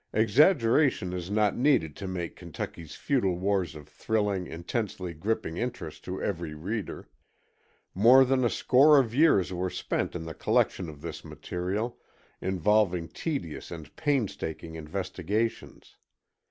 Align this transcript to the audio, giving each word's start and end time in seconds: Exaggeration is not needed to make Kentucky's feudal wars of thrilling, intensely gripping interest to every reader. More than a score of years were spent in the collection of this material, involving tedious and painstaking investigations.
Exaggeration 0.13 1.13
is 1.13 1.29
not 1.29 1.55
needed 1.55 1.95
to 1.97 2.07
make 2.07 2.35
Kentucky's 2.35 2.95
feudal 2.95 3.35
wars 3.37 3.75
of 3.75 3.87
thrilling, 3.87 4.47
intensely 4.47 5.13
gripping 5.13 5.57
interest 5.57 6.03
to 6.05 6.19
every 6.19 6.55
reader. 6.55 7.07
More 7.93 8.25
than 8.25 8.43
a 8.43 8.49
score 8.49 8.97
of 8.97 9.13
years 9.13 9.53
were 9.53 9.69
spent 9.69 10.15
in 10.15 10.23
the 10.25 10.33
collection 10.33 10.89
of 10.89 11.01
this 11.01 11.23
material, 11.23 11.99
involving 12.41 13.09
tedious 13.09 13.69
and 13.69 13.95
painstaking 13.95 14.73
investigations. 14.73 15.97